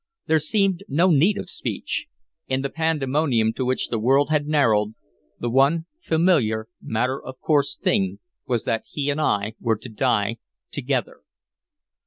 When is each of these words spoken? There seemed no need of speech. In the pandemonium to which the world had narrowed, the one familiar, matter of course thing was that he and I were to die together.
There 0.25 0.39
seemed 0.39 0.83
no 0.87 1.11
need 1.11 1.37
of 1.37 1.47
speech. 1.47 2.07
In 2.47 2.63
the 2.63 2.71
pandemonium 2.71 3.53
to 3.53 3.63
which 3.65 3.89
the 3.89 3.99
world 3.99 4.31
had 4.31 4.47
narrowed, 4.47 4.95
the 5.39 5.47
one 5.51 5.85
familiar, 5.99 6.65
matter 6.81 7.23
of 7.23 7.39
course 7.39 7.77
thing 7.77 8.17
was 8.47 8.63
that 8.63 8.83
he 8.89 9.11
and 9.11 9.21
I 9.21 9.53
were 9.59 9.77
to 9.77 9.89
die 9.89 10.37
together. 10.71 11.21